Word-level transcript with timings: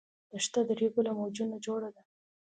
دښته 0.31 0.59
د 0.67 0.69
ریګو 0.79 1.01
له 1.07 1.11
موجونو 1.17 1.55
جوړه 1.65 1.89
ده. 1.95 2.01